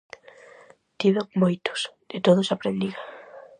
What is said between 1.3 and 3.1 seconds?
moitos, de todos aprendín.